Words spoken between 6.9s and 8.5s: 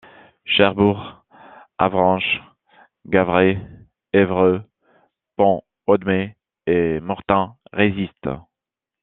Mortain résistent.